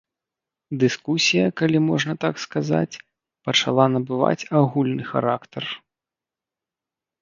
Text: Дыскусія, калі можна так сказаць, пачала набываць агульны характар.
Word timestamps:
Дыскусія, 0.83 1.45
калі 1.61 1.77
можна 1.89 2.13
так 2.25 2.35
сказаць, 2.47 2.99
пачала 3.51 3.83
набываць 3.99 4.41
агульны 4.65 5.03
характар. 5.15 5.63